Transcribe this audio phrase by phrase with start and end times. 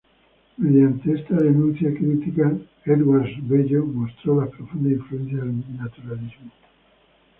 [0.57, 6.49] Mediante esta denuncia crítica, Edwards Bello mostró las profundas influencias del naturalismo.